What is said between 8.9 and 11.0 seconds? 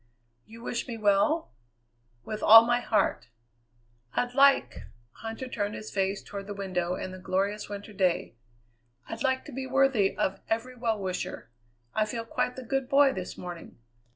"I'd like to be worthy of every well